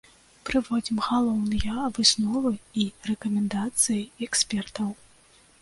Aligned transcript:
Прыводзім 0.49 1.01
галоўныя 1.07 1.75
высновы 1.99 2.53
і 2.85 2.89
рэкамендацыі 3.11 4.01
экспертаў. 4.31 4.89